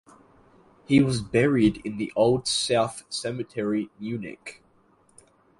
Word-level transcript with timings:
He 0.87 0.99
was 0.99 1.21
buried 1.21 1.77
in 1.85 1.97
the 1.97 2.11
Old 2.15 2.47
South 2.47 3.03
Cemetery 3.07 3.91
Munich. 3.99 4.63